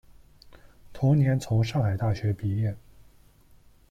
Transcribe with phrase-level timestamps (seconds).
[0.93, 2.75] 同年从上海大学毕业。